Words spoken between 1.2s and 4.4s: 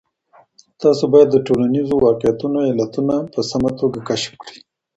د ټولنیزو واقعیتونو علتونه په سمه توګه کشف